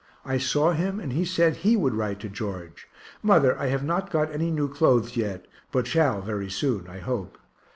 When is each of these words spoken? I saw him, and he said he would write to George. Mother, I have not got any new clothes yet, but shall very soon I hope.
I 0.25 0.39
saw 0.39 0.71
him, 0.71 0.99
and 0.99 1.13
he 1.13 1.23
said 1.25 1.57
he 1.57 1.77
would 1.77 1.93
write 1.93 2.19
to 2.21 2.27
George. 2.27 2.87
Mother, 3.21 3.55
I 3.59 3.67
have 3.67 3.83
not 3.83 4.09
got 4.09 4.31
any 4.31 4.49
new 4.49 4.67
clothes 4.67 5.15
yet, 5.15 5.45
but 5.71 5.85
shall 5.85 6.21
very 6.23 6.49
soon 6.49 6.87
I 6.87 6.97
hope. 6.97 7.37